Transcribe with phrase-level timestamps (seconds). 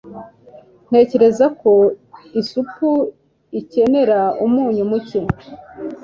[0.87, 1.71] Ntekereza ko
[2.41, 2.87] isupu
[3.59, 5.19] ikenera umunyu muke.